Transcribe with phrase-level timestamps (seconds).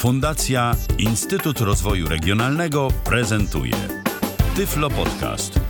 [0.00, 3.74] Fundacja Instytut Rozwoju Regionalnego prezentuje
[4.56, 5.60] Tyflo Podcast.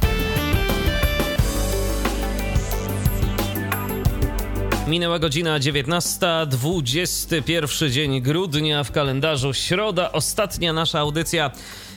[4.86, 11.50] Minęła godzina 19, 21 dzień grudnia w kalendarzu środa, ostatnia nasza audycja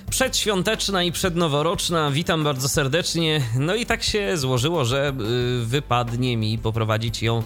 [0.10, 2.12] przedświąteczna i przednoworoczna.
[2.12, 3.42] Witam bardzo serdecznie.
[3.60, 5.14] No i tak się złożyło, że
[5.62, 7.44] y, wypadnie mi poprowadzić ją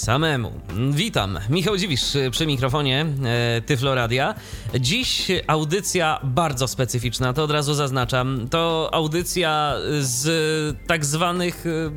[0.00, 0.52] samemu.
[0.90, 4.34] Witam, Michał Dziwisz przy mikrofonie e, Tyfloradia.
[4.80, 8.48] Dziś audycja bardzo specyficzna, to od razu zaznaczam.
[8.50, 11.66] To audycja z tak zwanych...
[11.66, 11.90] E,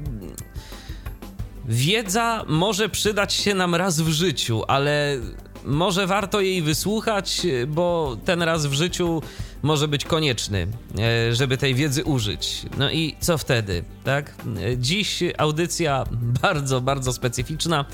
[1.66, 5.18] wiedza może przydać się nam raz w życiu, ale
[5.66, 9.22] może warto jej wysłuchać, bo ten raz w życiu
[9.62, 10.68] może być konieczny,
[11.00, 12.66] e, żeby tej wiedzy użyć.
[12.78, 14.36] No i co wtedy, tak?
[14.78, 16.06] Dziś audycja
[16.42, 17.86] bardzo, bardzo specyficzna.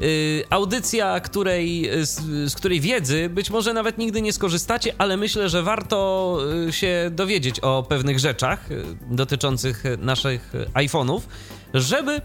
[0.00, 0.04] E,
[0.50, 6.38] audycja, której, z, której wiedzy być może nawet nigdy nie skorzystacie, ale myślę, że warto
[6.68, 8.68] e, się dowiedzieć o pewnych rzeczach
[9.10, 11.20] dotyczących naszych iPhone'ów,
[11.74, 12.20] żeby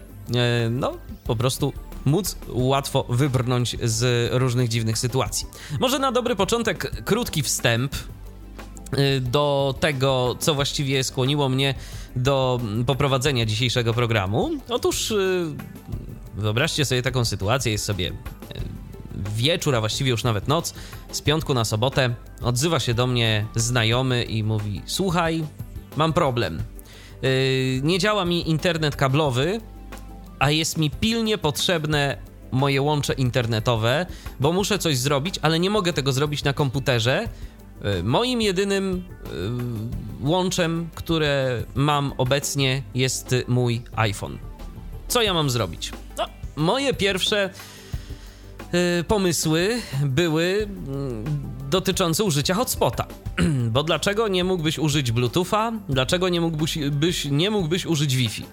[0.69, 1.73] no po prostu
[2.05, 5.47] móc łatwo wybrnąć z różnych dziwnych sytuacji.
[5.79, 11.75] Może na dobry początek krótki wstęp y, do tego, co właściwie skłoniło mnie
[12.15, 14.51] do poprowadzenia dzisiejszego programu.
[14.69, 15.45] Otóż y,
[16.35, 18.13] wyobraźcie sobie taką sytuację, jest sobie y,
[19.35, 20.73] wieczór, a właściwie już nawet noc,
[21.11, 25.43] z piątku na sobotę, odzywa się do mnie znajomy i mówi: Słuchaj,
[25.95, 26.63] mam problem.
[27.83, 29.61] Nie działa mi internet kablowy,
[30.41, 32.17] a jest mi pilnie potrzebne
[32.51, 34.05] moje łącze internetowe,
[34.39, 37.27] bo muszę coś zrobić, ale nie mogę tego zrobić na komputerze.
[37.81, 39.03] E, moim jedynym
[40.23, 44.37] e, łączem, które mam obecnie, jest mój iPhone.
[45.07, 45.91] Co ja mam zrobić?
[46.17, 46.25] No,
[46.55, 47.49] moje pierwsze
[48.71, 51.25] e, pomysły były mm,
[51.69, 53.07] dotyczące użycia hotspota.
[53.73, 55.71] Bo dlaczego nie mógłbyś użyć Bluetootha?
[55.89, 58.43] Dlaczego nie mógłbyś, byś, nie mógłbyś użyć Wi-Fi?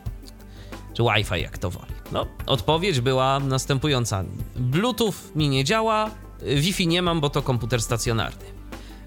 [0.98, 1.92] Czy Wi-Fi, jak to woli.
[2.12, 4.24] No, odpowiedź była następująca.
[4.56, 6.10] Bluetooth mi nie działa,
[6.42, 8.44] Wi-Fi nie mam, bo to komputer stacjonarny.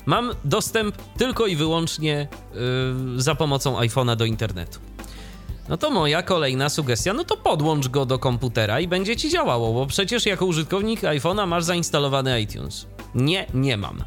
[0.06, 4.80] Mam dostęp tylko i wyłącznie yy, za pomocą iPhone'a do internetu.
[5.70, 9.74] No to moja kolejna sugestia, no to podłącz go do komputera i będzie ci działało,
[9.74, 12.88] bo przecież jako użytkownik iPhone'a masz zainstalowany iTunes.
[13.16, 14.04] Nie, nie mam.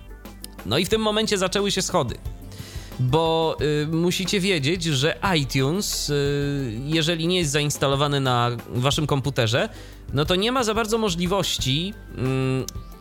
[0.67, 2.15] No i w tym momencie zaczęły się schody
[3.01, 9.69] bo y, musicie wiedzieć, że iTunes, y, jeżeli nie jest zainstalowany na waszym komputerze,
[10.13, 12.95] no to nie ma za bardzo możliwości y,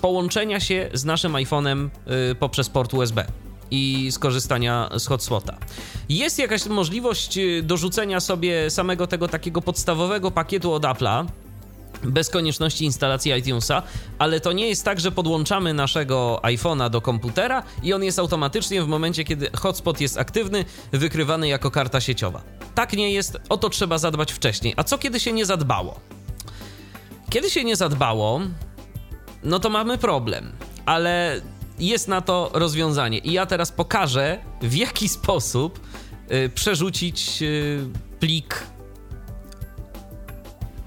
[0.00, 1.88] połączenia się z naszym iPhone'em
[2.30, 3.26] y, poprzez port USB
[3.70, 5.56] i skorzystania z hotspota.
[6.08, 11.26] Jest jakaś możliwość y, dorzucenia sobie samego tego takiego podstawowego pakietu od Apple'a,
[12.04, 13.82] bez konieczności instalacji iTunesa,
[14.18, 18.82] ale to nie jest tak, że podłączamy naszego iPhone'a do komputera i on jest automatycznie
[18.82, 22.42] w momencie, kiedy hotspot jest aktywny, wykrywany jako karta sieciowa.
[22.74, 24.74] Tak nie jest, o to trzeba zadbać wcześniej.
[24.76, 26.00] A co kiedy się nie zadbało?
[27.30, 28.40] Kiedy się nie zadbało,
[29.42, 30.52] no to mamy problem,
[30.86, 31.40] ale
[31.78, 33.18] jest na to rozwiązanie.
[33.18, 35.80] I ja teraz pokażę, w jaki sposób
[36.32, 37.86] y, przerzucić y,
[38.20, 38.66] plik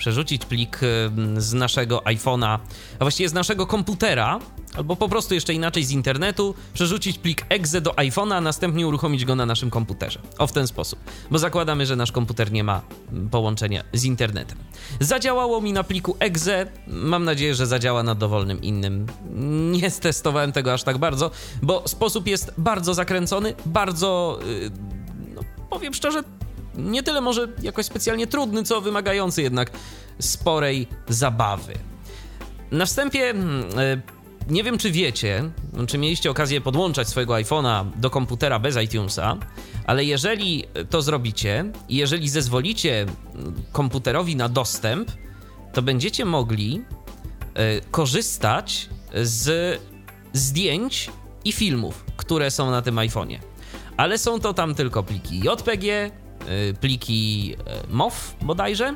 [0.03, 0.80] przerzucić plik
[1.38, 2.59] z naszego iPhone'a,
[3.00, 4.40] a właściwie z naszego komputera,
[4.75, 9.25] albo po prostu jeszcze inaczej z internetu, przerzucić plik exe do iPhone'a, a następnie uruchomić
[9.25, 10.19] go na naszym komputerze.
[10.38, 11.00] O w ten sposób,
[11.31, 12.81] bo zakładamy, że nasz komputer nie ma
[13.31, 14.58] połączenia z internetem.
[15.00, 19.06] Zadziałało mi na pliku exe, mam nadzieję, że zadziała na dowolnym innym.
[19.72, 21.31] Nie stestowałem tego aż tak bardzo,
[21.62, 24.72] bo sposób jest bardzo zakręcony, bardzo, y,
[25.36, 26.24] no, powiem szczerze,
[26.75, 29.72] nie tyle może jakoś specjalnie trudny, co wymagający jednak
[30.19, 31.73] sporej zabawy.
[32.72, 34.01] Na wstępie hmm, e,
[34.50, 35.51] nie wiem, czy wiecie,
[35.88, 39.38] czy mieliście okazję podłączać swojego iPhone'a do komputera bez iTunesa,
[39.85, 43.06] ale jeżeli to zrobicie i jeżeli zezwolicie
[43.72, 45.12] komputerowi na dostęp,
[45.73, 46.81] to będziecie mogli
[47.53, 48.89] e, korzystać
[49.23, 49.80] z
[50.33, 51.09] zdjęć
[51.45, 53.39] i filmów, które są na tym iPhone'ie.
[53.98, 56.12] Ale są to tam tylko pliki JPG,
[56.81, 57.56] pliki
[57.90, 58.95] y, MOV bodajże,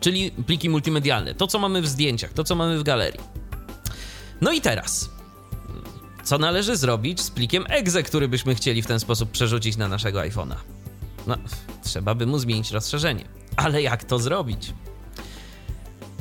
[0.00, 1.34] czyli pliki multimedialne.
[1.34, 3.20] To, co mamy w zdjęciach, to, co mamy w galerii.
[4.40, 5.10] No i teraz,
[6.24, 10.18] co należy zrobić z plikiem exe, który byśmy chcieli w ten sposób przerzucić na naszego
[10.18, 10.56] iPhone'a?
[11.26, 11.36] No,
[11.82, 13.24] trzeba by mu zmienić rozszerzenie.
[13.56, 14.74] Ale jak to zrobić?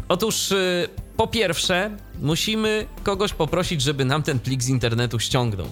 [0.08, 5.68] Otóż y, po pierwsze, musimy kogoś poprosić, żeby nam ten plik z internetu ściągnął.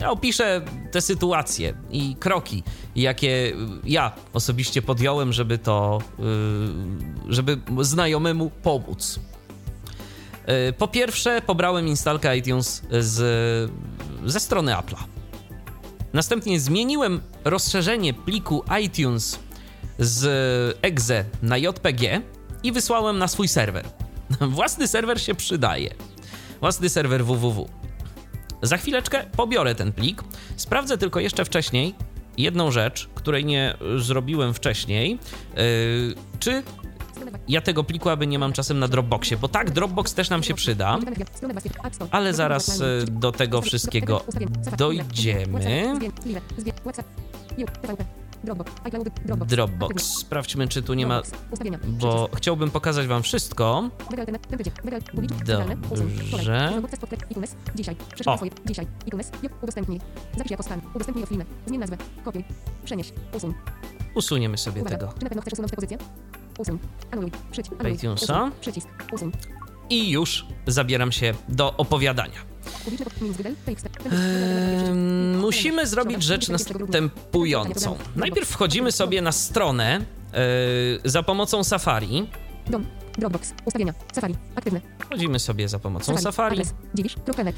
[0.00, 2.62] Ja opiszę te sytuacje i kroki,
[2.96, 3.52] jakie
[3.84, 5.98] ja osobiście podjąłem, żeby to,
[7.28, 9.20] y, żeby znajomemu pomóc.
[10.46, 13.70] E, po pierwsze, pobrałem instalkę iTunes z,
[14.26, 15.04] ze strony Apple'a.
[16.12, 19.38] Następnie zmieniłem rozszerzenie pliku iTunes
[19.98, 22.22] z exe na JPG
[22.62, 24.01] i wysłałem na swój serwer.
[24.48, 25.94] Własny serwer się przydaje.
[26.60, 27.68] Własny serwer www.
[28.62, 30.22] Za chwileczkę pobiorę ten plik.
[30.56, 31.94] Sprawdzę tylko jeszcze wcześniej
[32.38, 35.18] jedną rzecz, której nie zrobiłem wcześniej.
[35.56, 36.62] Yy, czy
[37.48, 40.54] ja tego pliku aby nie mam czasem na Dropboxie, bo tak, Dropbox też nam się
[40.54, 40.98] przyda,
[42.10, 44.24] ale zaraz y, do tego wszystkiego
[44.76, 45.94] dojdziemy.
[49.46, 50.04] Dropbox.
[50.04, 51.22] Sprawdźmy, czy tu nie ma.
[51.88, 53.90] Bo chciałbym pokazać Wam wszystko.
[56.30, 56.68] Dobrze.
[57.74, 57.96] Dzisiaj.
[58.26, 58.38] O.
[58.66, 58.86] Dzisiaj.
[59.06, 59.30] iTunes.
[59.62, 60.00] Udostępnij.
[60.36, 60.80] Zapisz jako skan.
[60.94, 61.46] Udostępnij filmy.
[61.66, 61.96] Zmień nazwę.
[62.24, 62.44] Kopiuj.
[62.84, 63.12] Przenieś.
[63.36, 63.54] Usuń.
[64.14, 64.96] Usuniemy sobie Uwaga.
[64.96, 65.12] tego.
[65.18, 65.98] Czy na pewno chcesz usunąć tę pozycję?
[66.58, 66.78] Usuń.
[67.10, 67.30] Anuluj.
[67.50, 67.74] Przycisk.
[67.80, 67.98] Anuluj.
[68.14, 68.36] Usuń.
[68.60, 68.88] Przycisk.
[69.12, 69.32] Usuń.
[69.90, 72.51] I już zabieram się do opowiadania.
[75.40, 77.96] Musimy zrobić rzecz następującą.
[78.16, 80.00] Najpierw wchodzimy sobie na stronę
[80.34, 80.38] e,
[81.04, 82.28] za pomocą Safari.
[82.70, 82.86] Dom.
[83.18, 83.54] Dropbox.
[83.64, 83.94] Ustawienia.
[84.12, 84.34] Safari.
[84.56, 84.80] Aktywne.
[84.98, 86.22] Wchodzimy sobie za pomocą Safari.
[86.24, 86.60] Safari.
[86.60, 87.54] Adres.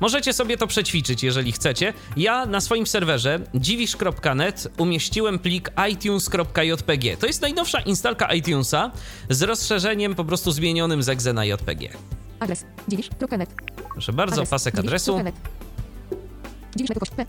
[0.00, 1.92] Możecie sobie to przećwiczyć, jeżeli chcecie.
[2.16, 7.16] Ja na swoim serwerze dziwisz.net umieściłem plik itunes.jpg.
[7.16, 8.90] To jest najnowsza instalka iTunesa
[9.30, 11.88] z rozszerzeniem po prostu zmienionym z exe na JPG.
[12.40, 12.64] Adres.
[12.88, 13.50] Dziwisz.net.
[13.92, 15.20] Proszę bardzo, pasek adresu.
[16.76, 17.10] Dziwisz.net.
[17.16, 17.26] P.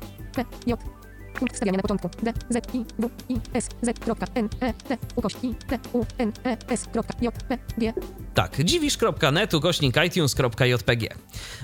[0.34, 0.44] P.
[0.66, 1.03] J.
[1.34, 2.08] Punkt wstawiania na początku.
[2.22, 2.32] D.
[2.50, 2.74] Z.
[2.74, 2.84] I.
[2.98, 3.10] W.
[3.28, 3.36] I.
[3.52, 3.68] S.
[3.82, 3.98] Z.
[3.98, 4.26] Kropka.
[4.34, 4.48] N.
[4.60, 4.72] E.
[4.72, 4.96] T.
[5.16, 5.34] Ukoś.
[5.42, 5.54] I.
[5.54, 5.78] T.
[5.92, 6.04] U.
[6.18, 6.32] N.
[6.44, 6.56] E.
[6.68, 6.86] S.
[6.86, 7.14] Kropka.
[7.20, 7.34] J.
[7.48, 7.58] P.
[7.78, 7.92] G.
[8.34, 11.16] Tak, dziwisz.net ukośnik itunes.jpg.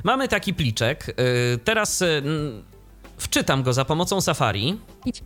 [0.04, 1.06] Mamy taki pliczek.
[1.06, 2.22] Yy, teraz yy,
[3.16, 5.22] wczytam go za pomocą Safari, Idź.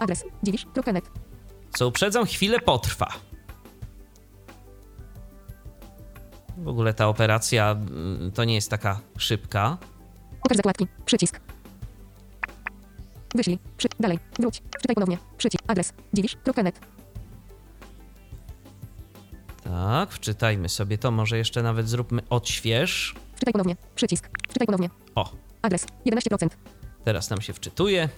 [0.00, 0.24] Adres.
[0.42, 1.04] Dziwisz.net.
[1.70, 3.08] co uprzedzam, chwilę potrwa.
[6.56, 7.76] W ogóle ta operacja
[8.24, 9.78] yy, to nie jest taka szybka.
[10.42, 10.86] Pokaż zakładki.
[11.04, 11.40] Przycisk.
[13.34, 13.58] Wyślij.
[13.76, 13.88] Przy...
[14.00, 14.18] Dalej.
[14.38, 14.62] Wróć.
[14.78, 15.18] Wczytaj ponownie.
[15.38, 15.64] Przycisk.
[15.66, 15.92] Adres.
[16.12, 16.80] Dziwisz.net.
[19.64, 21.10] Tak, wczytajmy sobie to.
[21.10, 23.14] Może jeszcze nawet zróbmy odśwież.
[23.36, 23.76] Wczytaj ponownie.
[23.94, 24.28] Przycisk.
[24.48, 24.90] Wczytaj ponownie.
[25.14, 25.32] O,
[25.62, 25.86] Adres.
[26.06, 26.48] 11%.
[27.04, 28.08] teraz nam się wczytuje.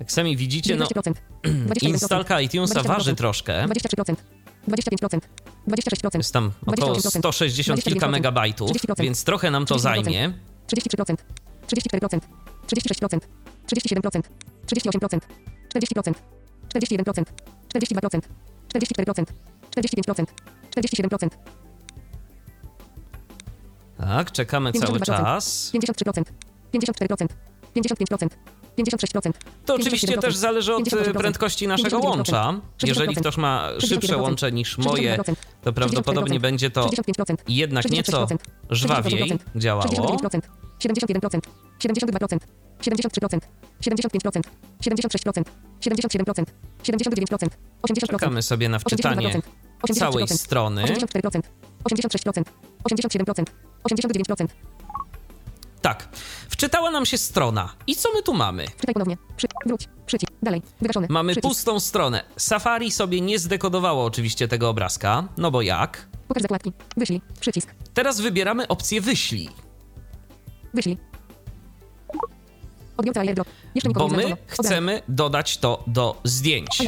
[0.00, 1.12] Jak sami widzicie, no 19%.
[1.44, 1.86] 21%.
[1.88, 2.86] instalka iTunesa 22%.
[2.86, 3.66] waży troszkę.
[3.66, 4.14] 23%.
[4.68, 5.20] 25%.
[5.68, 6.16] 26%.
[6.16, 10.32] Jest tam około 28%, 160 kilka 29%, megabajtów, 30%, więc trochę nam to 30%, zajmie.
[10.72, 11.16] 33%.
[11.66, 12.20] 34%.
[12.66, 13.20] 36%.
[13.66, 14.22] 37%.
[14.66, 15.20] 38%.
[15.74, 16.14] 40%.
[16.68, 17.24] 41%.
[17.68, 18.22] 42%.
[18.68, 19.24] 44%.
[19.70, 20.26] 45%.
[20.76, 21.28] 47%.
[23.98, 25.04] Tak, czekamy cały 52%.
[25.04, 25.72] czas.
[25.74, 26.22] 53%.
[26.74, 27.26] 54%.
[27.76, 28.28] 55%.
[28.78, 29.32] 56%.
[29.66, 32.60] To oczywiście 57%, też zależy od 58%, prędkości naszego 59%, łącza.
[32.82, 36.86] Jeżeli 60%, ktoś ma szybsze 61%, łącze niż moje, 64%, to prawdopodobnie 64%, będzie to
[36.86, 37.36] 65%.
[37.48, 38.36] jednak nieco 66%,
[38.70, 40.18] żwawiej 68%, działało.
[40.82, 41.40] 69%,
[41.78, 42.38] 71%, 72%,
[42.80, 43.40] 73%,
[43.80, 44.42] 75%,
[44.80, 45.44] 76%,
[45.80, 46.44] 77%,
[46.82, 47.48] 79%,
[47.82, 49.42] 80%, Czekamy sobie na wczytanie 82%,
[49.88, 50.84] 83%, całej strony.
[50.84, 51.40] 84%,
[51.84, 52.44] 86%,
[52.84, 53.44] 87%,
[53.84, 54.46] 89%.
[55.82, 56.08] Tak,
[56.48, 57.74] wczytała nam się strona.
[57.86, 58.64] I co my tu mamy?
[58.80, 59.16] Czytaj ponownie.
[59.36, 59.88] Przy, wróć.
[60.06, 60.32] Przycisk.
[60.42, 60.62] Dalej.
[60.80, 61.06] Wygaszony.
[61.10, 61.54] Mamy Przycisk.
[61.54, 62.24] pustą stronę.
[62.36, 66.08] Safari sobie nie zdekodowało oczywiście tego obrazka, no bo jak?
[66.28, 66.72] Pokaż zakładki.
[66.96, 67.20] Wyślij.
[67.40, 67.74] Przycisk.
[67.94, 69.48] Teraz wybieramy opcję wyślij,
[70.74, 71.11] Wyślij.
[73.94, 76.78] Bo my chcemy dodać to do zdjęć.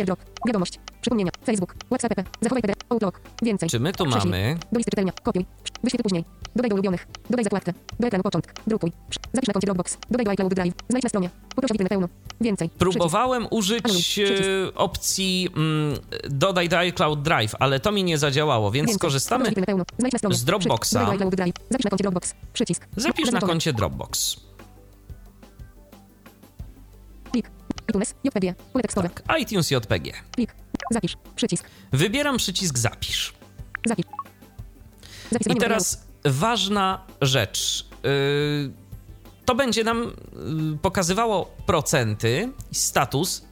[0.46, 0.78] Wiadomość.
[1.00, 1.30] Przypomnienia.
[1.46, 1.74] Facebook.
[1.90, 2.14] WhatsApp.
[2.40, 2.74] Zachowaj PD.
[2.88, 3.20] Outlook.
[3.42, 3.68] Więcej.
[3.68, 4.32] Czy my tu Prześlij.
[4.32, 4.56] mamy?
[4.72, 5.12] Do listy czytelnia.
[5.22, 5.46] Kopiuj.
[5.84, 6.24] Wyświetl później.
[6.56, 7.06] Dodaj do ulubionych.
[7.30, 7.72] Dodaj zakładkę.
[8.00, 8.54] Do ekranu początek.
[8.66, 8.92] Drukuj.
[9.32, 9.98] Zapisz na koncie Dropbox.
[10.10, 10.74] Dodaj do iCloud Drive.
[10.88, 11.30] Znajdź na stronie.
[11.54, 12.08] Poproś o witrynę pełną.
[12.40, 12.70] Więcej.
[12.70, 14.02] Próbowałem użyć Anuluj.
[14.02, 14.42] Przycisk.
[14.42, 15.98] e, opcji mm,
[16.30, 18.98] dodaj do iCloud Drive, ale to mi nie zadziałało, więc Więcej.
[18.98, 19.44] skorzystamy.
[20.30, 20.96] Z Dropboxa.
[20.96, 21.58] Przycisk.
[21.70, 22.34] Zapisz na koncie Dropbox.
[22.52, 22.86] Przycisk.
[22.96, 24.36] Zapisz na koncie Dropbox.
[27.98, 28.04] Plik.
[28.04, 28.14] iTunes.
[28.24, 28.54] JPG.
[28.72, 29.08] Pole tekstowe.
[29.08, 30.12] Tak, iTunes JPG.
[30.34, 30.54] Plik.
[30.90, 31.16] Zapisz.
[31.36, 31.64] Przycisk.
[31.92, 33.34] Wybieram przycisk zapisz.
[33.86, 34.06] Zapisz.
[35.46, 37.88] I teraz ważna rzecz.
[38.02, 38.72] Yy,
[39.44, 40.12] to będzie nam
[40.70, 43.44] yy, pokazywało procenty i status.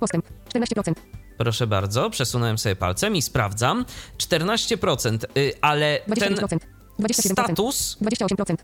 [0.00, 0.26] Postęp.
[0.54, 0.92] 14%.
[1.38, 3.84] Proszę bardzo, przesunąłem sobie palcem i sprawdzam.
[4.18, 6.58] 14%, yy, ale ten 25%.
[7.00, 7.32] 27%.
[7.32, 8.56] status 28%.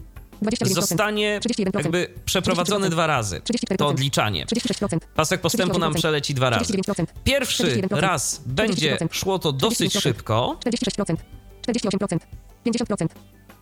[0.43, 0.75] 29%.
[0.75, 1.77] zostanie 31%.
[1.77, 2.91] jakby przeprowadzony 33%.
[2.91, 3.41] dwa razy.
[3.41, 3.77] 34%.
[3.77, 4.47] To odliczanie.
[4.47, 4.99] 36%.
[5.15, 5.99] Pasek postępu nam 38%.
[5.99, 6.75] przeleci dwa razy.
[6.75, 7.07] 39%.
[7.25, 8.01] Pierwszy 41%.
[8.01, 9.09] raz będzie 40%.
[9.11, 10.01] szło to dosyć 40%.
[10.01, 10.57] szybko.
[10.65, 11.17] 46%.
[11.69, 12.19] 48%.
[12.67, 13.09] 50%.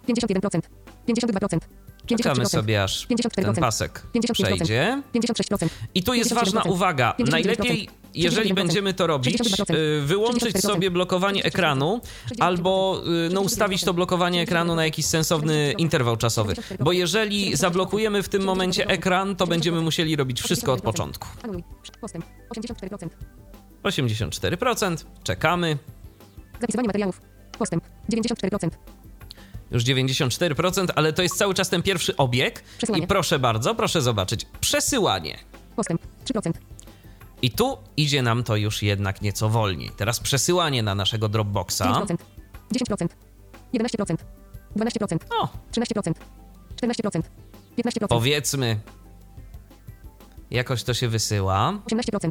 [0.08, 0.60] 51%.
[1.08, 1.58] 52%.
[2.06, 5.02] Czekamy 53%, sobie aż ten 54%, pasek 55%, przejdzie.
[5.14, 7.14] 56%, I tu jest 57%, ważna uwaga.
[7.18, 12.00] 59%, Najlepiej, jeżeli 61%, będziemy to robić, 62%, y, wyłączyć 64%, sobie blokowanie ekranu
[12.40, 16.54] albo y, no, ustawić to blokowanie ekranu na jakiś sensowny interwał czasowy.
[16.80, 21.28] Bo jeżeli zablokujemy w tym momencie ekran, to będziemy musieli robić wszystko od początku.
[21.42, 21.62] Anuluj.
[22.00, 22.24] Postęp.
[22.56, 23.08] 84%.
[23.84, 25.78] 84%, czekamy.
[26.60, 27.20] Zapisywanie materiałów.
[27.58, 27.84] Postęp.
[28.12, 28.70] 94%.
[29.70, 32.62] Już 94%, ale to jest cały czas ten pierwszy obieg.
[32.96, 34.46] I proszę bardzo, proszę zobaczyć.
[34.60, 35.38] Przesyłanie.
[35.76, 36.02] Postęp.
[36.24, 36.52] 3%.
[37.42, 39.90] I tu idzie nam to już jednak nieco wolniej.
[39.96, 41.80] Teraz przesyłanie na naszego Dropboxa.
[41.82, 42.16] 9%.
[42.72, 43.08] 10%.
[43.74, 44.16] 11%.
[44.76, 45.18] 12%.
[45.40, 46.12] O, 13%.
[46.76, 47.22] 14%.
[47.78, 48.08] 15%.
[48.08, 48.80] powiedzmy,
[50.50, 51.78] jakoś to się wysyła.
[51.90, 52.30] 18%.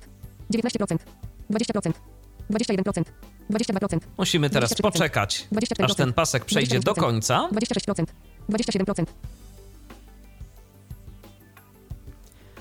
[0.52, 0.98] 19%.
[1.50, 1.94] 20%.
[2.50, 3.04] 21%.
[3.50, 4.00] 22%.
[4.18, 4.82] Musimy teraz 23%.
[4.82, 5.86] poczekać, 24%.
[5.86, 6.96] aż ten pasek przejdzie do 25%.
[7.00, 7.50] końca.
[7.52, 8.06] 26%.
[8.50, 9.06] 27%.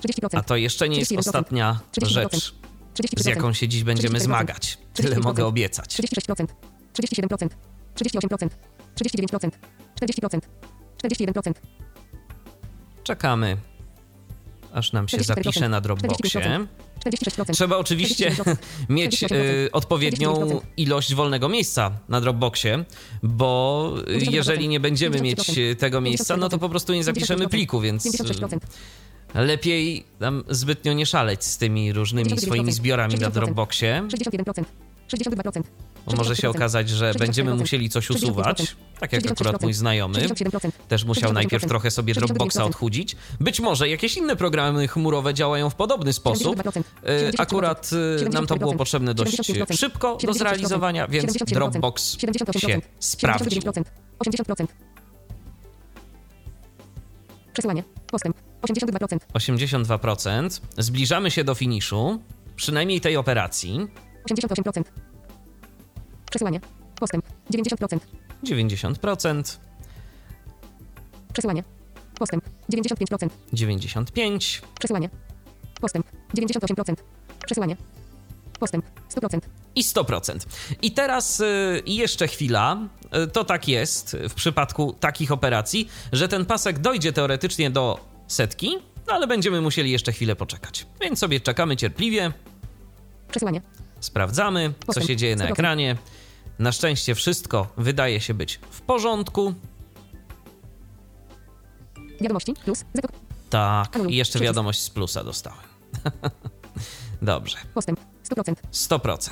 [0.01, 0.37] 30%.
[0.37, 1.19] A to jeszcze nie jest 31%.
[1.19, 2.07] ostatnia 30%.
[2.07, 2.55] rzecz,
[2.93, 3.21] 33%.
[3.21, 4.23] z jaką się dziś będziemy 34%.
[4.23, 4.77] zmagać.
[4.93, 5.23] Tyle 34%.
[5.23, 5.89] mogę obiecać.
[5.89, 6.47] 36%,
[6.93, 7.49] 37%,
[7.95, 8.49] 38%,
[8.95, 9.49] 39%,
[9.95, 10.39] 40%,
[11.03, 11.53] 41%,
[13.03, 13.57] Czekamy,
[14.73, 16.67] aż nam się 44%, zapisze na Dropboxie.
[17.05, 17.53] 46%.
[17.53, 18.55] Trzeba oczywiście 47%,
[18.89, 20.61] mieć 48%, y, odpowiednią 49%.
[20.77, 22.85] ilość wolnego miejsca na Dropboxie,
[23.23, 27.49] bo 52%, jeżeli nie będziemy mieć tego miejsca, no to po prostu nie zapiszemy 54%,
[27.49, 28.57] pliku, więc 56%,
[29.33, 34.63] lepiej tam zbytnio nie szaleć z tymi różnymi 59%, swoimi zbiorami na 60%, Dropboxie, 61%,
[35.13, 35.63] 62%,
[36.05, 39.73] bo może się 63%, okazać, że 64%, będziemy musieli coś usuwać, tak jak akurat mój
[39.73, 40.19] znajomy.
[40.19, 43.15] 67%, Też musiał 68%, najpierw trochę sobie Dropboxa 69%, odchudzić.
[43.39, 46.57] Być może jakieś inne programy chmurowe działają w podobny sposób.
[46.57, 47.89] 72%, E, Akurat
[48.25, 52.17] e, nam to było 74%, potrzebne dość 75%, szybko do 76%, zrealizowania, więc 77%, Dropbox
[52.17, 53.61] 78%, się sprawdził.
[53.61, 53.83] 79%,
[54.19, 54.65] 80%.
[57.53, 57.83] Przesyłanie.
[58.07, 58.35] Postęp.
[58.61, 59.17] 82%.
[59.33, 60.61] 82%.
[60.77, 62.21] Zbliżamy się do finiszu,
[62.55, 63.87] przynajmniej tej operacji.
[64.29, 64.83] 88%.
[66.29, 66.59] Przesyłanie.
[66.99, 67.25] Postęp.
[67.51, 67.99] 90%.
[68.43, 69.57] 90%,
[71.33, 71.63] Przesyłanie.
[72.19, 72.43] Postęp.
[72.73, 73.29] 95%.
[73.53, 75.09] 95%, Przesyłanie.
[75.81, 76.05] Postęp.
[76.37, 76.95] 98%.
[77.45, 77.77] Przesyłanie.
[78.59, 78.85] Postęp.
[79.15, 79.39] 100%.
[79.75, 80.45] i 100%.
[80.81, 82.77] I teraz y, jeszcze chwila.
[83.23, 88.77] Y, To tak jest w przypadku takich operacji, że ten pasek dojdzie teoretycznie do setki,
[89.07, 90.85] no ale będziemy musieli jeszcze chwilę poczekać.
[91.01, 92.31] Więc sobie czekamy cierpliwie,
[93.31, 93.61] Przesyłanie.
[93.99, 95.07] sprawdzamy, co Postęp.
[95.07, 95.51] się dzieje na 100%.
[95.51, 95.95] ekranie.
[96.59, 99.53] Na szczęście wszystko wydaje się być w porządku.
[102.21, 102.53] Wiadomości.
[102.53, 102.85] Plus.
[103.49, 105.59] Tak, i jeszcze wiadomość z plusa dostałem.
[107.21, 107.99] Dobrze, Postęp.
[108.29, 108.55] 100%.
[108.73, 109.29] 100%.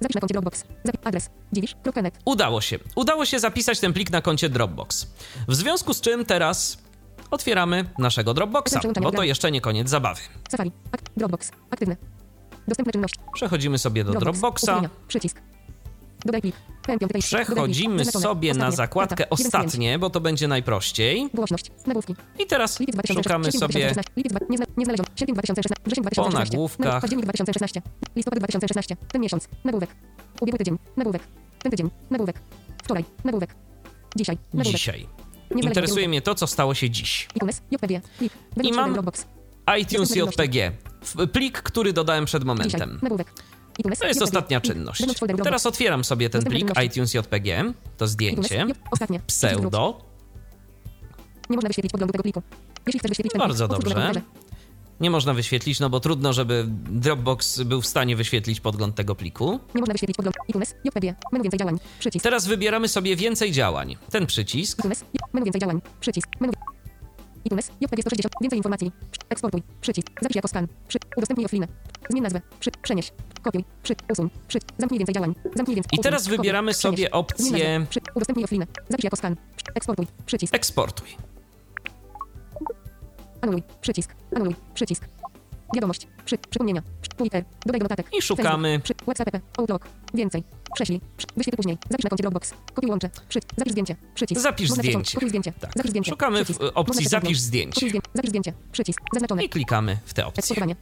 [0.00, 0.64] Zapisz na koncie Dropbox.
[0.84, 1.30] Zapisz adres.
[1.52, 2.18] Dziwisz.net.
[2.24, 2.78] Udało się.
[2.94, 5.06] Udało się zapisać ten plik na koncie Dropbox.
[5.48, 6.78] W związku z czym teraz
[7.30, 10.20] otwieramy naszego Dropboxa, bo to jeszcze nie koniec zabawy.
[10.50, 10.72] Safari.
[10.92, 11.50] Ak Dropbox.
[11.70, 11.96] Aktywny.
[12.68, 13.20] Dostępne czynności.
[13.34, 14.62] Przechodzimy sobie do Dropboxa.
[14.62, 14.90] Ustawienia.
[15.08, 15.40] Przycisk.
[17.20, 21.28] Przechodzimy sobie na zakładkę ostatnie, bo to będzie najprościej.
[22.38, 23.22] I teraz Lipiec 2016.
[23.22, 24.12] szukamy sobie 2016.
[24.16, 25.08] Lipiec dwa- nie, zna, nie znaleziono.
[25.16, 25.74] Sierpień 2016.
[25.86, 26.52] Wrzesień 2016.
[26.56, 27.00] nagłówkach.
[27.00, 27.82] Październik 2016.
[28.16, 28.96] Listopad 2016.
[29.12, 29.48] Ten miesiąc.
[29.64, 29.90] Nagłówek.
[30.40, 30.78] Ubiegły tydzień.
[30.96, 31.22] Nagłówek.
[31.62, 31.90] Ten tydzień.
[32.10, 32.36] Nagłówek.
[32.84, 33.04] Wczoraj.
[33.24, 33.54] Nagłówek.
[34.16, 34.38] Dzisiaj.
[34.54, 34.78] Nagłówek.
[34.78, 35.06] dzisiaj.
[35.56, 37.28] Interesuje mnie to, co stało się dziś.
[38.56, 38.94] Według mam-
[39.80, 40.72] iTunes JPG.
[41.32, 42.56] Plik, który dodałem przed Dzisiaj.
[42.56, 42.98] momentem.
[43.02, 43.32] Nagłówek.
[44.00, 45.02] To jest ostatnia czynność.
[45.44, 48.66] Teraz otwieram sobie ten plik iTunes JPG, to zdjęcie,
[49.26, 50.00] pseudo.
[51.50, 52.42] Nie można wyświetlić podglądu tego pliku.
[52.86, 54.12] Jeśli chcesz wyświetlić Bardzo dobrze.
[55.00, 59.60] Nie można wyświetlić, no bo trudno, żeby Dropbox był w stanie wyświetlić podgląd tego pliku.
[59.74, 60.38] Nie można wyświetlić podglądu.
[60.48, 60.74] iTunes.
[60.84, 61.14] JPG.
[61.32, 61.78] Menu więcej działań.
[61.98, 62.22] Przycisk.
[62.22, 63.96] Teraz wybieramy sobie więcej działań.
[64.10, 64.78] Ten przycisk.
[64.78, 65.04] iTunes.
[65.32, 65.80] Menu więcej działań.
[66.00, 66.28] Przycisk.
[66.40, 66.52] Menu.
[67.44, 67.70] iTunes.
[67.80, 68.34] JPG 160.
[68.40, 68.92] Więcej informacji.
[69.28, 69.62] Eksportuj.
[69.80, 70.06] Przycisk.
[70.22, 70.66] Zapisz jako skan.
[70.88, 70.98] Przy.
[71.16, 71.66] Udostępnij offline.
[72.10, 72.40] Zmień nazwę.
[72.60, 72.70] Przy.
[72.82, 73.12] Przenieś.
[73.42, 73.64] Kopiuj.
[73.82, 73.94] Przy.
[74.12, 74.30] Usuń.
[74.48, 74.58] Przy.
[74.78, 75.34] Zamknij więcej działań.
[75.56, 75.98] Zamknij więcej.
[75.98, 76.30] I teraz Usuń.
[76.30, 76.38] Kopiuj.
[76.38, 76.96] wybieramy Przenieś.
[76.98, 77.86] sobie opcję nazwę.
[77.90, 78.00] Przy.
[78.14, 78.66] Udostępnij offline.
[78.88, 79.36] Zapisz jako skan.
[79.56, 79.72] Przy.
[79.74, 80.06] Eksportuj.
[80.26, 80.54] Przycisk.
[80.54, 81.08] eksportuj.
[83.40, 83.62] Anuluj.
[83.80, 84.14] Przycisk.
[84.36, 84.54] Anuluj.
[84.74, 85.04] Przycisk.
[85.74, 86.06] Wiadomość.
[86.24, 86.38] Przy.
[86.38, 86.82] Przypomnienia.
[87.16, 87.44] Twitter.
[87.66, 88.06] Dodaj do notatek.
[88.18, 88.80] I szukamy.
[88.80, 88.94] Przy.
[88.94, 89.36] WhatsApp.
[89.58, 89.86] Outlook.
[90.14, 90.42] Więcej.
[90.74, 91.00] Prześlij.
[91.36, 91.78] Wyświetl później.
[91.90, 92.54] Zapisz na koncie Dropbox.
[92.74, 93.10] Kopiuj łącze.
[93.28, 93.40] Przy.
[93.56, 93.96] Zapisz zdjęcie.
[94.14, 94.40] Przycisk.
[94.40, 95.14] Zapisz Można zdjęcie.
[95.14, 95.52] Kopiuj zdjęcie.
[95.60, 95.70] Tak.
[95.76, 96.10] Zapisz zdjęcie.
[96.10, 96.62] Szukamy w Przycisk.
[96.62, 97.80] y, opcji Można zapisz zdjęcie.
[97.86, 98.00] Kopiuj.
[98.14, 98.52] Zapisz zdjęcie.
[98.72, 99.00] Przycisk.
[99.12, 99.44] Zaznaczone.
[99.44, 100.38] I klikamy w tę opcję.
[100.40, 100.76] Eksportowanie.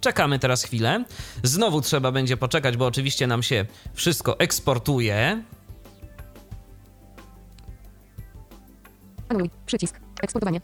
[0.00, 1.04] Czekamy teraz chwilę.
[1.42, 5.42] Znowu trzeba będzie poczekać, bo oczywiście nam się wszystko eksportuje.
[9.28, 9.50] Anuluj.
[9.66, 10.00] Przycisk.
[10.22, 10.60] Eksportowanie.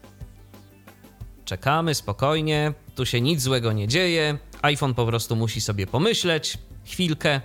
[1.45, 7.41] Czekamy spokojnie, tu się nic złego nie dzieje iPhone po prostu musi sobie pomyśleć chwilkę,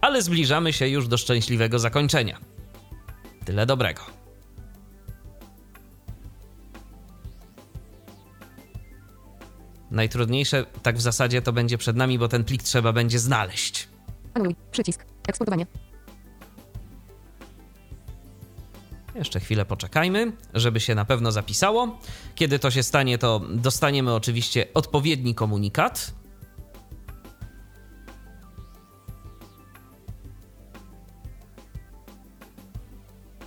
[0.00, 2.38] ale zbliżamy się już do szczęśliwego zakończenia.
[3.44, 4.02] Tyle dobrego.
[9.90, 13.88] Najtrudniejsze, tak w zasadzie, to będzie przed nami, bo ten plik trzeba będzie znaleźć.
[14.34, 14.56] Anuluj.
[14.70, 15.04] Przycisk.
[15.28, 15.66] Eksportowanie.
[19.20, 21.98] Jeszcze chwilę poczekajmy, żeby się na pewno zapisało.
[22.34, 26.14] Kiedy to się stanie, to dostaniemy oczywiście odpowiedni komunikat.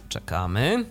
[0.10, 0.86] Czekamy.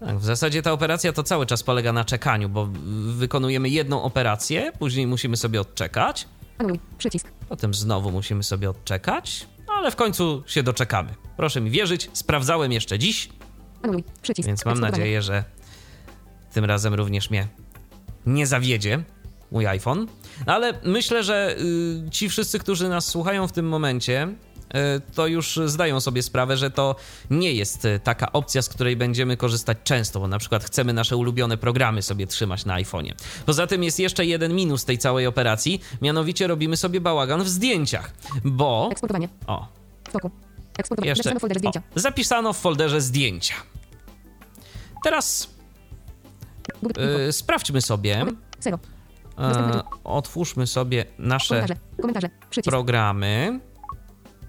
[0.00, 2.68] Tak, w zasadzie ta operacja to cały czas polega na czekaniu, bo
[3.16, 6.80] wykonujemy jedną operację, później musimy sobie odczekać, Anuluj.
[6.98, 7.28] Przycisk.
[7.48, 9.46] potem znowu musimy sobie odczekać,
[9.78, 11.14] ale w końcu się doczekamy.
[11.36, 13.28] Proszę mi wierzyć, sprawdzałem jeszcze dziś,
[13.82, 14.04] Anuluj.
[14.22, 14.46] Przycisk.
[14.46, 15.44] więc mam nadzieję, że
[16.52, 17.48] tym razem również mnie
[18.26, 19.02] nie zawiedzie
[19.52, 20.06] mój iPhone.
[20.46, 21.56] No ale myślę, że
[22.06, 26.56] y, ci wszyscy, którzy nas słuchają w tym momencie, y, to już zdają sobie sprawę,
[26.56, 26.96] że to
[27.30, 31.16] nie jest y, taka opcja, z której będziemy korzystać często, bo na przykład chcemy nasze
[31.16, 33.12] ulubione programy sobie trzymać na iPhone'ie.
[33.46, 38.14] Poza tym jest jeszcze jeden minus tej całej operacji, mianowicie robimy sobie bałagan w zdjęciach,
[38.44, 38.88] bo...
[38.92, 39.28] Eksportowanie.
[39.46, 39.68] O,
[40.10, 40.30] Foku.
[41.02, 41.80] Jeszcze Zapisano folder zdjęcia.
[41.96, 43.54] O, zapisano w folderze zdjęcia.
[45.04, 45.48] Teraz
[47.28, 48.26] y, sprawdźmy sobie,
[48.60, 48.78] Zero.
[49.38, 51.80] e, otwórzmy sobie nasze Komentarze.
[52.00, 52.30] Komentarze.
[52.50, 52.70] Przycisk.
[52.70, 53.60] programy.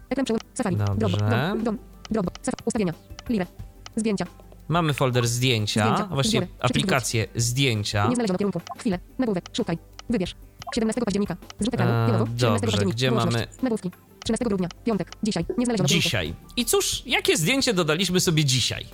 [0.10, 0.44] Ekran przełącz.
[0.54, 0.76] Safari.
[0.76, 1.18] Dobrze.
[1.18, 1.22] Dropbox.
[1.30, 1.64] Dom.
[1.64, 1.78] Dom.
[2.12, 2.36] Dropbox.
[2.42, 2.64] Safari.
[2.66, 2.94] Ustawienia.
[3.30, 3.52] Live.
[3.96, 4.26] Zdjęcia.
[4.68, 6.06] Mamy folder zdjęcia, Zdjęcia.
[6.08, 6.22] Góry.
[6.24, 8.08] Przycisk aplikację zdjęcia.
[8.08, 8.62] Nie znaleziono kierunku.
[8.80, 9.00] Chwilę.
[9.20, 9.50] Nagłówek.
[9.58, 9.78] Szukaj.
[10.10, 10.36] Wybierz.
[10.76, 11.38] 17 października.
[11.60, 12.08] Zrzut ekranu.
[12.08, 12.26] Pionowo.
[12.26, 12.96] 17 dobrze, października.
[12.96, 13.92] gdzie mamy- Nagłówki.
[14.24, 14.68] 13 grudnia.
[14.86, 15.12] Piątek.
[15.24, 15.46] Dzisiaj.
[15.58, 15.88] Nie znaleziono.
[15.88, 16.34] Dzisiaj.
[16.58, 18.86] I cóż, jakie zdjęcie dodaliśmy sobie dzisiaj?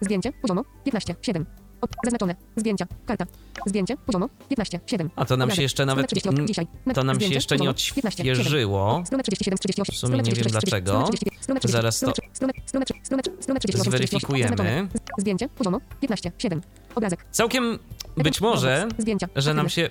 [0.00, 0.32] Zdjęcie.
[0.42, 0.62] Poziomu.
[0.84, 1.14] 15.
[1.22, 1.46] 7.
[1.80, 2.36] Od, zaznaczone.
[2.56, 2.86] Zdjęcia.
[3.06, 3.26] Karta.
[3.66, 3.96] Zdjęcie.
[3.96, 4.28] Poziomu.
[4.48, 4.80] 15.
[4.86, 5.10] 7.
[5.16, 6.40] A to nam się jeszcze nawet 38.
[6.40, 6.66] n- Dzisiaj.
[6.94, 7.34] to nam się Zdjęcie.
[7.34, 7.94] jeszcze nie Poziomu.
[7.94, 8.24] 15.
[8.24, 8.32] 7.
[8.40, 9.02] odświeżyło.
[9.06, 9.94] Strona 37, 38.
[9.94, 10.90] W sumie nie wiem 36, dlaczego.
[10.92, 13.90] Strona 35, strona 30, Zaraz to strona 3, strona, strona 3, strona 3, strona 38,
[13.92, 14.88] zweryfikujemy.
[15.18, 15.48] Zdjęcie.
[15.48, 15.80] Poziomu.
[16.00, 16.32] 15.
[16.38, 16.60] 7.
[16.94, 17.26] Obrazek.
[17.32, 17.78] Całkiem
[18.16, 18.88] być może,
[19.36, 19.90] że nam się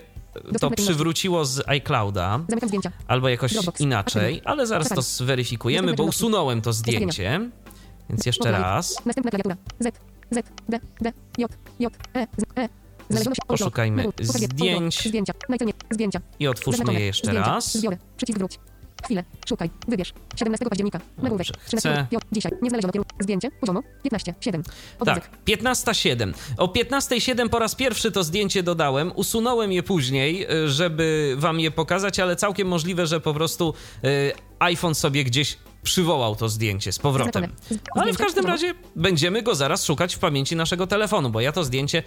[0.59, 2.39] to przywróciło z iClouda.
[3.07, 3.81] Albo jakoś Dropbox.
[3.81, 5.15] inaczej, ale zaraz to Aktywne.
[5.25, 7.49] zweryfikujemy, bo usunąłem to zdjęcie.
[8.09, 9.05] Więc jeszcze raz.
[9.05, 9.57] Następna klawiatura.
[9.79, 9.95] Z,
[10.31, 12.69] Z, D, D, J, J, E, Z, E.
[13.47, 15.03] Poszukajmy zdjęć.
[15.07, 15.33] Zdjęcia.
[15.91, 16.19] Zdjęcia.
[16.39, 17.77] I otwórzmy je jeszcze raz.
[18.17, 18.59] Przycisk wróć.
[19.05, 19.23] Chwilę.
[19.49, 19.69] Szukaj.
[19.87, 20.13] Wybierz.
[20.35, 20.99] 17 października.
[21.17, 21.47] Nagłówek.
[21.47, 22.25] Dobrze, 13 chcę- Piotr.
[22.31, 22.51] Dzisiaj.
[22.61, 23.15] Nie znaleziono kierunku.
[23.19, 23.51] Zdjęcie.
[23.51, 23.81] Poziomu.
[24.03, 24.33] 15.
[24.39, 24.63] 7.
[24.99, 25.23] Obrazek.
[25.23, 26.33] Tak, 15.07.
[26.57, 29.11] O 15.07 po raz pierwszy to zdjęcie dodałem.
[29.15, 33.73] Usunąłem je później, y, żeby wam je pokazać, ale całkiem możliwe, że po prostu
[34.05, 37.47] y, iPhone sobie gdzieś przywołał to zdjęcie z powrotem.
[37.95, 41.63] Ale w każdym razie będziemy go zaraz szukać w pamięci naszego telefonu, bo ja to
[41.63, 42.03] zdjęcie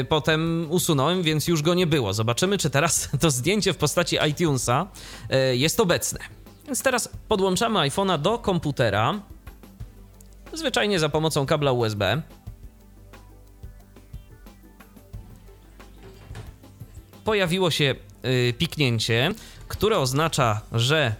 [0.00, 2.12] y, potem usunąłem, więc już go nie było.
[2.14, 4.86] Zobaczymy, czy teraz to zdjęcie w postaci iTunesa
[5.52, 6.18] y, jest obecne.
[6.66, 9.20] Więc teraz podłączamy iPhone'a do komputera,
[10.52, 12.22] zwyczajnie za pomocą kabla USB.
[17.24, 17.94] Pojawiło się
[18.24, 19.30] y, piknięcie,
[19.68, 21.14] które oznacza, że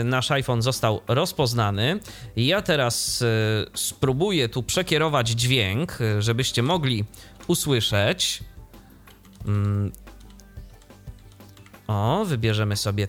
[0.00, 2.00] y, nasz iPhone został rozpoznany.
[2.36, 3.26] Ja teraz y,
[3.74, 7.04] spróbuję tu przekierować dźwięk, żebyście mogli
[7.46, 8.40] usłyszeć.
[9.46, 9.92] Mm.
[11.86, 13.08] O, wybierzemy sobie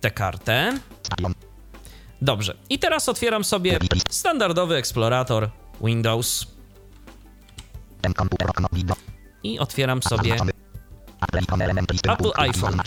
[0.00, 0.78] tę kartę.
[2.22, 2.56] Dobrze.
[2.70, 3.78] I teraz otwieram sobie
[4.10, 6.46] standardowy eksplorator Windows
[9.42, 10.36] i otwieram sobie
[12.08, 12.80] Apple iPhone.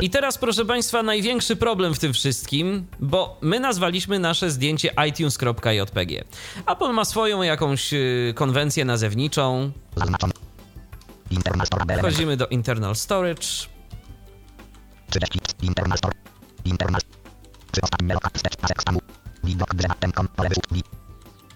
[0.00, 6.24] I teraz, proszę Państwa, największy problem w tym wszystkim, bo my nazwaliśmy nasze zdjęcie iTunes.jpg.
[6.66, 9.72] Apple ma swoją jakąś y, konwencję nazewniczą.
[11.98, 13.46] Wchodzimy do Internal Storage.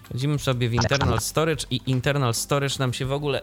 [0.03, 3.41] Wchodzimy sobie w Internal Storage i Internal Storage nam się w ogóle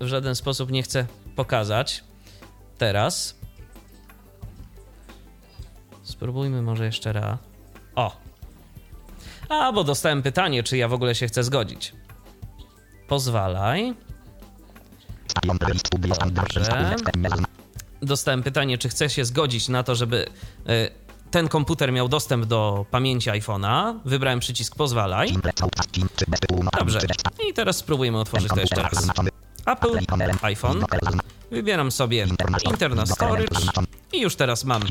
[0.00, 2.04] w żaden sposób nie chce pokazać.
[2.78, 3.36] Teraz.
[6.02, 7.38] Spróbujmy może jeszcze raz.
[7.94, 8.16] O!
[9.48, 11.92] A, bo dostałem pytanie, czy ja w ogóle się chcę zgodzić.
[13.08, 13.94] Pozwalaj.
[16.30, 16.96] Dobrze.
[18.02, 20.26] Dostałem pytanie, czy chcę się zgodzić na to, żeby
[20.68, 23.98] y, ten komputer miał dostęp do pamięci iPhone'a.
[24.04, 25.36] Wybrałem przycisk pozwalaj.
[26.78, 27.00] Dobrze.
[27.48, 29.08] I teraz spróbujemy otworzyć to jeszcze raz.
[29.66, 29.98] Apple,
[30.42, 30.84] iPhone.
[31.50, 32.26] Wybieram sobie
[32.64, 33.46] Internal Storage
[34.12, 34.82] i już teraz mam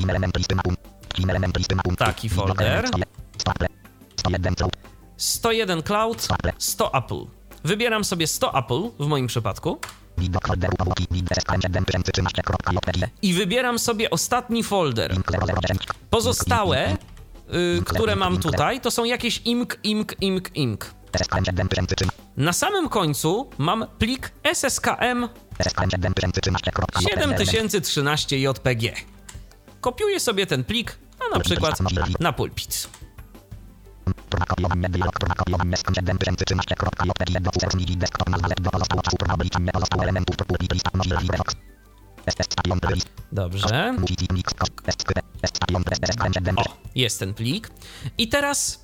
[1.98, 2.90] taki folder.
[5.18, 7.26] 101 Cloud, 100 Apple.
[7.64, 9.80] Wybieram sobie 100 Apple w moim przypadku
[13.22, 15.16] i wybieram sobie ostatni folder.
[16.10, 16.98] Pozostałe,
[17.80, 20.86] y, które mam tutaj, to są jakieś imk, imk, imk, imk.
[22.38, 25.28] Na samym końcu mam plik SSKM
[27.46, 28.94] 7013 JPG.
[29.82, 31.80] Kopiuję sobie ten plik, a na przykład
[32.20, 32.90] na pulpit.
[43.32, 43.96] Dobrze.
[46.58, 47.70] O, jest ten plik.
[48.18, 48.84] I teraz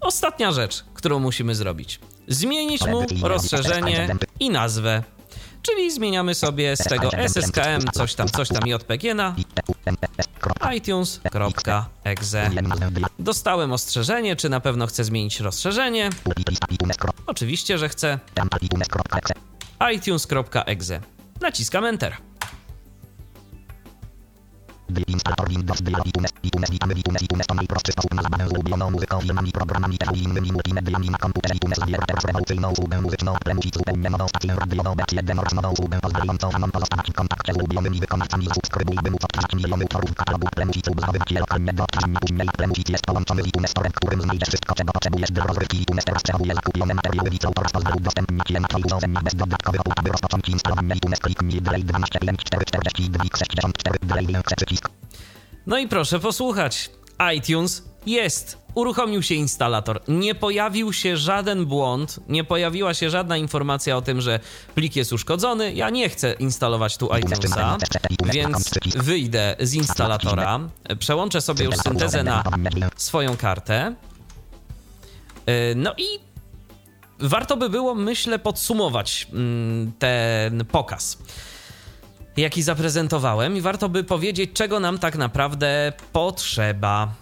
[0.00, 2.00] ostatnia rzecz, którą musimy zrobić.
[2.28, 4.08] Zmienić mu rozszerzenie
[4.40, 5.02] i nazwę.
[5.66, 9.36] Czyli zmieniamy sobie z tego SSKM coś tam, coś tam JPG na
[10.74, 12.50] iTunes.exe.
[13.18, 16.10] Dostałem ostrzeżenie, czy na pewno chcę zmienić rozszerzenie.
[17.26, 18.18] Oczywiście, że chcę.
[19.92, 21.00] iTunes.exe.
[21.40, 22.16] Naciskam Enter.
[24.88, 28.52] Instalator Windows dla iTunes, iTunes, witamy w iTunes, iTunes to najprostszy sposób na zabawę z
[28.52, 31.54] ulubioną muzyką, filmami, programami i innymi multimediami na komputerze.
[31.54, 35.70] iTunes zawiera teraz rewolucyjną usługę muzyczną, ale musi zupełnie nową stację radiową BS1 oraz nową
[35.70, 38.46] usługę pozwalającą fanom pozostawać w kontakcie z ulubionymi wykonawcami.
[38.46, 41.84] Zasubskrybuj, by móc odtwarzać miliony utworów w katalogu Apple Music lub zachowywać je lokalnie do
[41.84, 42.48] odtwarzania później.
[42.48, 45.82] Apple Music jest połączony z iTunes Store, którym znajdziesz wszystko, czego potrzebujesz dla rozrywki.
[45.82, 49.80] iTunes teraz przechowuje zakupione materiały widzów oraz pozwala udostępniać je na Twoich urządzeniach bez dodatkowych
[49.80, 51.20] opłat, aby rozpocząć instalowanie iTunes.
[51.20, 54.48] Kliknij dalej 12 5 4 42 64 dalej link
[54.80, 54.90] przycisk.
[55.66, 56.90] No i proszę posłuchać.
[57.36, 58.66] iTunes jest.
[58.74, 60.00] Uruchomił się instalator.
[60.08, 64.40] Nie pojawił się żaden błąd, nie pojawiła się żadna informacja o tym, że
[64.74, 65.74] plik jest uszkodzony.
[65.74, 67.76] Ja nie chcę instalować tu iTunesa,
[68.32, 70.60] więc wyjdę z instalatora,
[70.98, 72.44] przełączę sobie już syntezę na
[72.96, 73.94] swoją kartę.
[75.76, 76.04] No i
[77.18, 81.18] warto by było, myślę, podsumować mm, ten pokaz
[82.36, 87.14] jaki zaprezentowałem, i warto by powiedzieć, czego nam tak naprawdę potrzeba.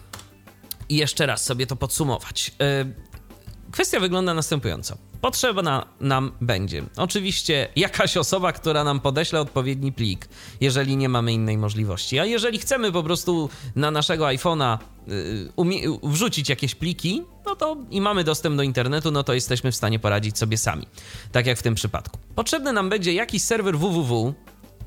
[0.89, 2.51] I jeszcze raz sobie to podsumować.
[2.83, 4.97] Y, kwestia wygląda następująco.
[5.21, 10.29] Potrzebna nam będzie oczywiście jakaś osoba, która nam podeśle odpowiedni plik,
[10.61, 12.19] jeżeli nie mamy innej możliwości.
[12.19, 18.01] A jeżeli chcemy po prostu na naszego iPhone'a y, wrzucić jakieś pliki, no to i
[18.01, 20.87] mamy dostęp do internetu, no to jesteśmy w stanie poradzić sobie sami.
[21.33, 22.19] Tak jak w tym przypadku.
[22.35, 24.35] Potrzebny nam będzie jakiś serwer www,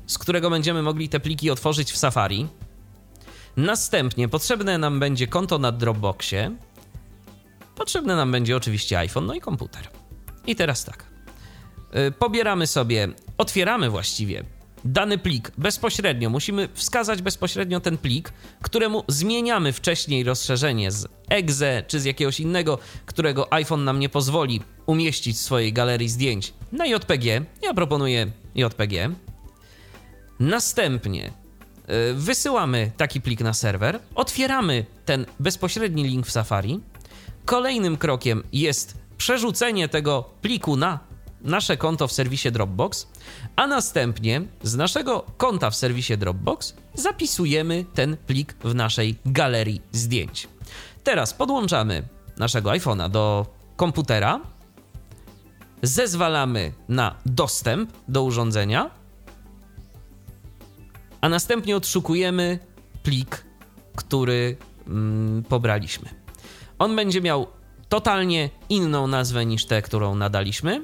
[0.08, 2.46] z którego będziemy mogli te pliki otworzyć w Safari.
[3.56, 6.56] Następnie potrzebne nam będzie konto na Dropboxie.
[7.74, 9.88] Potrzebny nam będzie oczywiście iPhone, no i komputer.
[10.46, 11.04] I teraz tak.
[12.08, 14.44] Y, pobieramy sobie, otwieramy właściwie
[14.84, 16.30] dany plik bezpośrednio.
[16.30, 22.78] Musimy wskazać bezpośrednio ten plik, któremu zmieniamy wcześniej rozszerzenie z exe czy z jakiegoś innego,
[23.06, 27.44] którego iPhone nam nie pozwoli umieścić w swojej galerii zdjęć na JPG.
[27.62, 29.14] Ja proponuję JPG.
[30.40, 31.32] Następnie
[31.86, 36.80] e, wysyłamy taki plik na serwer, otwieramy ten bezpośredni link w Safari.
[37.44, 40.98] Kolejnym krokiem jest przerzucenie tego pliku na
[41.40, 43.06] nasze konto w serwisie Dropbox,
[43.56, 50.48] a następnie z naszego konta w serwisie Dropbox zapisujemy ten plik w naszej galerii zdjęć.
[51.04, 52.02] Teraz podłączamy
[52.36, 53.46] naszego iPhone'a do
[53.76, 54.40] komputera,
[55.82, 58.90] zezwalamy na dostęp do urządzenia
[61.20, 62.58] a następnie odszukujemy
[63.02, 63.44] plik,
[63.96, 66.08] który mm, pobraliśmy.
[66.78, 67.46] On będzie miał
[67.88, 70.82] totalnie inną nazwę niż tę, którą nadaliśmy.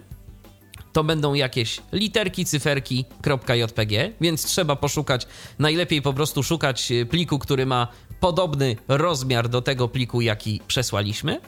[0.93, 3.05] To będą jakieś literki, cyferki,
[3.49, 5.27] .jpg, więc trzeba poszukać,
[5.59, 7.89] najlepiej po prostu szukać e, pliku, który ma
[8.21, 11.41] podobny rozmiar do tego pliku, jaki przesłaliśmy.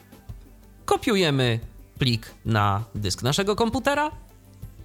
[0.85, 1.61] Kopiujemy
[1.99, 4.11] plik na dysk naszego komputera,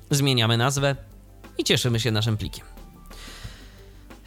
[0.10, 0.96] zmieniamy nazwę
[1.58, 2.81] i cieszymy się naszym plikiem.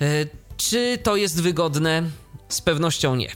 [0.01, 0.27] E,
[0.57, 2.03] czy to jest wygodne?
[2.49, 3.31] Z pewnością nie.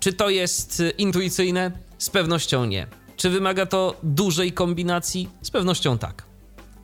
[0.00, 1.70] Czy to jest e, intuicyjne?
[1.98, 2.86] Z pewnością nie.
[3.16, 5.28] Czy wymaga to dużej kombinacji?
[5.42, 6.24] Z pewnością tak.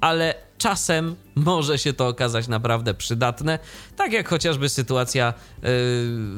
[0.00, 3.58] Ale czasem może się to okazać naprawdę przydatne,
[3.96, 5.32] tak jak chociażby sytuacja, e,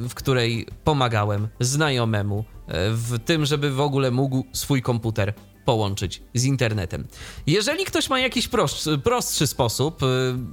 [0.07, 2.45] w której pomagałem znajomemu
[2.89, 5.33] w tym, żeby w ogóle mógł swój komputer
[5.71, 7.07] połączyć z internetem.
[7.47, 10.05] Jeżeli ktoś ma jakiś prostszy, prostszy sposób, y,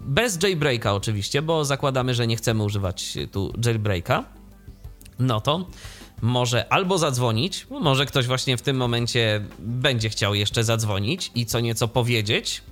[0.05, 4.25] bez jailbreaka oczywiście, bo zakładamy, że nie chcemy używać tu jailbreaka,
[5.19, 5.67] no to
[6.23, 11.61] może albo zadzwonić, może ktoś właśnie w tym momencie będzie chciał jeszcze zadzwonić i co
[11.61, 12.63] nieco powiedzieć.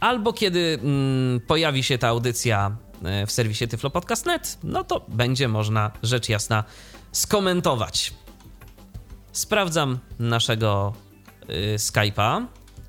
[0.00, 2.76] Albo kiedy mm, pojawi się ta audycja
[3.22, 6.64] y, w serwisie tyflopodcast.net, no to będzie można rzecz jasna
[7.12, 8.12] skomentować
[9.38, 10.92] Sprawdzam naszego
[11.50, 12.46] y, Skype'a,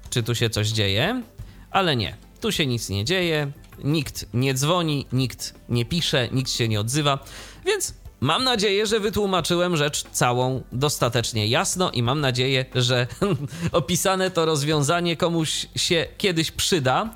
[0.10, 1.24] czy tu się coś dzieje,
[1.72, 3.52] ale nie, tu się nic nie dzieje,
[3.84, 7.20] nikt nie dzwoni, nikt nie pisze, nikt się nie odzywa,
[7.66, 13.08] więc Mam nadzieję, że wytłumaczyłem rzecz całą dostatecznie jasno i mam nadzieję, że
[13.72, 17.14] opisane to rozwiązanie komuś się kiedyś przyda.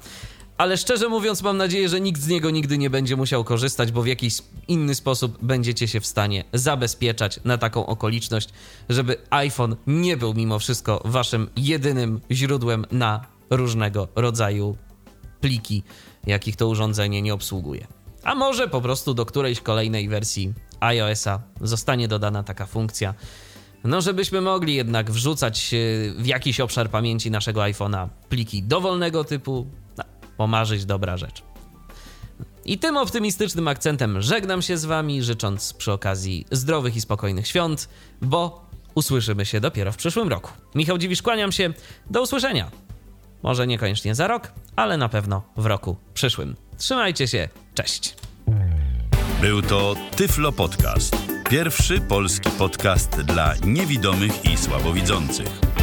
[0.58, 4.02] Ale szczerze mówiąc, mam nadzieję, że nikt z niego nigdy nie będzie musiał korzystać, bo
[4.02, 4.38] w jakiś
[4.68, 8.50] inny sposób będziecie się w stanie zabezpieczać na taką okoliczność,
[8.90, 14.78] żeby iPhone nie był mimo wszystko waszym jedynym źródłem na różnego rodzaju
[15.42, 15.84] pliki,
[16.28, 17.88] jakich to urządzenie nie obsługuje.
[18.24, 23.14] A może po prostu do którejś kolejnej wersji iOS-a zostanie dodana taka funkcja,
[23.84, 25.78] no żebyśmy mogli jednak wrzucać e,
[26.22, 29.68] w jakiś obszar pamięci naszego iPhone'a pliki dowolnego typu.
[30.38, 31.44] Pomarzyć dobra rzecz.
[32.66, 37.90] I tym optymistycznym akcentem żegnam się z Wami, życząc przy okazji zdrowych i spokojnych świąt,
[38.22, 38.66] bo
[38.96, 40.52] usłyszymy się dopiero w przyszłym roku.
[40.76, 41.74] Michał Dziwisz, kłaniam się.
[42.10, 42.72] Do usłyszenia.
[43.44, 46.56] Może niekoniecznie za rok, ale na pewno w roku przyszłym.
[46.78, 47.50] Trzymajcie się.
[47.76, 48.16] Cześć.
[49.42, 51.16] Był to Tyflo Podcast.
[51.50, 55.83] Pierwszy polski podcast dla niewidomych i słabowidzących.